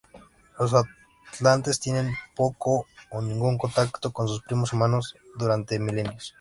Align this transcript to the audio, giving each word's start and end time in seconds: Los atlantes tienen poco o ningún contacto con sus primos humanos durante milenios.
Los 0.57 0.73
atlantes 0.73 1.79
tienen 1.79 2.15
poco 2.35 2.87
o 3.11 3.21
ningún 3.21 3.59
contacto 3.59 4.11
con 4.11 4.27
sus 4.27 4.41
primos 4.41 4.73
humanos 4.73 5.15
durante 5.37 5.77
milenios. 5.77 6.29